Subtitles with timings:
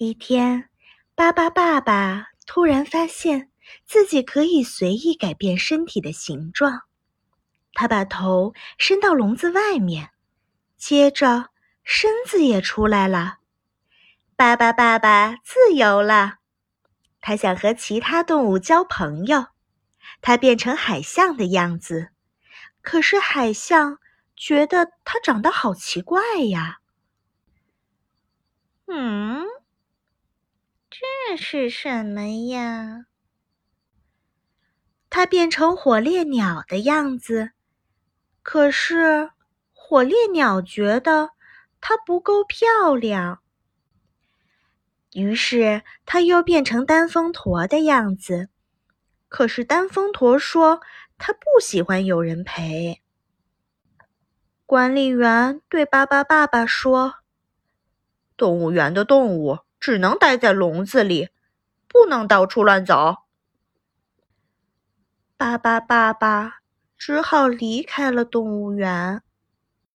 [0.00, 0.68] 一天，
[1.16, 3.50] 巴巴爸爸突然发现
[3.84, 6.82] 自己可以随意改变身体的形状。
[7.72, 10.10] 他把头伸到笼子外面，
[10.76, 11.46] 接着
[11.82, 13.38] 身子也出来了。
[14.36, 16.36] 巴巴爸爸自由了，
[17.20, 19.46] 他想和其他动物交朋友。
[20.20, 22.10] 他变成海象的样子，
[22.82, 23.98] 可是海象
[24.36, 26.78] 觉得他长得好奇怪呀。
[31.30, 33.04] 这是什么呀？
[35.10, 37.50] 它变成火烈鸟的样子，
[38.42, 39.30] 可是
[39.74, 41.32] 火烈鸟觉得
[41.82, 43.42] 它不够漂亮，
[45.12, 48.48] 于是它又变成单峰驼的样子，
[49.28, 50.80] 可是单峰驼说
[51.18, 53.02] 它不喜欢有人陪。
[54.64, 57.16] 管理员对巴巴爸爸说
[58.38, 61.28] ：“动物园的动物。”只能待在笼子里，
[61.86, 63.16] 不能到处乱走。
[65.36, 66.56] 巴巴爸爸
[66.96, 69.22] 只好离开了动物园。